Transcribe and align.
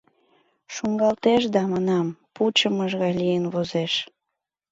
Шуҥгалтеш 0.73 1.43
да, 1.53 1.61
манам, 1.71 2.07
пучымыш 2.35 2.91
гай 3.01 3.13
лийын 3.21 3.45
возеш. 3.53 3.93